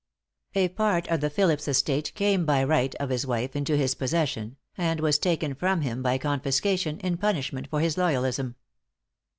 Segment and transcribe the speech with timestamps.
[0.55, 4.57] A part of the Philipse estate came by right of his wife into his possession,
[4.75, 8.55] and was taken from him by confiscation, in punishment for his loyalism.